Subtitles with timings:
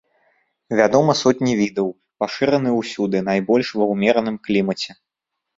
[0.79, 1.87] Вядома сотні відаў,
[2.23, 4.91] пашыраны ўсюды, найбольш ва ўмераным клімаце.